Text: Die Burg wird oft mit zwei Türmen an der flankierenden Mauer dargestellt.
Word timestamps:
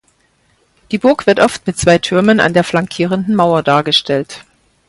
Die 0.89 0.97
Burg 0.97 1.27
wird 1.27 1.39
oft 1.39 1.67
mit 1.67 1.77
zwei 1.77 1.99
Türmen 1.99 2.39
an 2.39 2.55
der 2.55 2.63
flankierenden 2.63 3.35
Mauer 3.35 3.61
dargestellt. 3.61 4.43